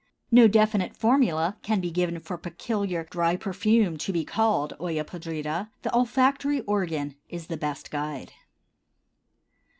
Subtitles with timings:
[0.31, 5.03] No definite formula can be given for a peculiar dry perfume to be called Olla
[5.05, 8.31] podrida; the olfactory organ is the best guide.